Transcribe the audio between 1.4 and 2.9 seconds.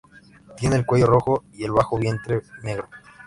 y el bajo vientre negro.